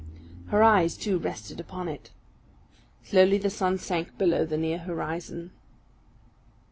[0.47, 2.09] Her eyes, too, rested upon it.
[3.03, 5.51] Slowly the sun sank below the near horizon.